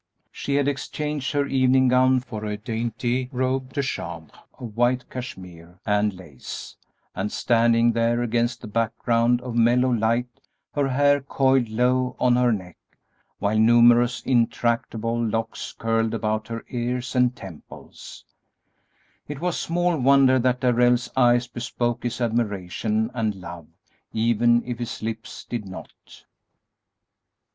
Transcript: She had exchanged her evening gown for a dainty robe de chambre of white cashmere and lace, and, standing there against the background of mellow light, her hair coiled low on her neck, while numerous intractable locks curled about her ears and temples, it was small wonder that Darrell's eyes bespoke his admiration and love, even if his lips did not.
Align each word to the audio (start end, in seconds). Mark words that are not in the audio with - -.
She 0.31 0.55
had 0.55 0.67
exchanged 0.67 1.31
her 1.33 1.45
evening 1.45 1.87
gown 1.89 2.21
for 2.21 2.43
a 2.43 2.57
dainty 2.57 3.29
robe 3.31 3.71
de 3.73 3.83
chambre 3.83 4.33
of 4.57 4.75
white 4.75 5.07
cashmere 5.11 5.79
and 5.85 6.11
lace, 6.15 6.75
and, 7.13 7.31
standing 7.31 7.91
there 7.91 8.23
against 8.23 8.61
the 8.61 8.67
background 8.67 9.41
of 9.41 9.53
mellow 9.53 9.91
light, 9.93 10.41
her 10.73 10.87
hair 10.87 11.21
coiled 11.21 11.69
low 11.69 12.15
on 12.19 12.35
her 12.35 12.51
neck, 12.51 12.79
while 13.37 13.59
numerous 13.59 14.21
intractable 14.23 15.23
locks 15.23 15.71
curled 15.77 16.15
about 16.15 16.47
her 16.47 16.65
ears 16.71 17.15
and 17.15 17.35
temples, 17.35 18.25
it 19.27 19.39
was 19.39 19.59
small 19.59 19.99
wonder 19.99 20.39
that 20.39 20.61
Darrell's 20.61 21.11
eyes 21.15 21.45
bespoke 21.45 22.01
his 22.01 22.19
admiration 22.19 23.11
and 23.13 23.35
love, 23.35 23.67
even 24.13 24.63
if 24.65 24.79
his 24.79 25.03
lips 25.03 25.45
did 25.47 25.67
not. 25.67 25.93